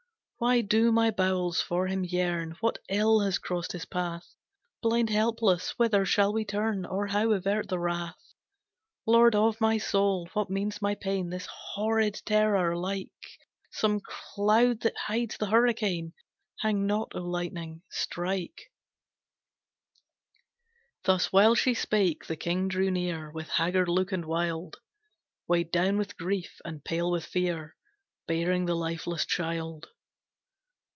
[0.43, 4.33] "Why do my bowels for him yearn, What ill has crossed his path?
[4.81, 8.17] Blind, helpless, whither shall we turn, Or how avert the wrath?
[9.05, 11.29] "Lord of my soul what means my pain?
[11.29, 13.11] This horrid terror, like
[13.71, 16.13] Some cloud that hides a hurricane;
[16.61, 18.71] Hang not, O lightning, strike!"
[21.03, 24.77] Thus while she spake, the king drew near With haggard look and wild,
[25.47, 27.75] Weighed down with grief, and pale with fear,
[28.25, 29.89] Bearing the lifeless child.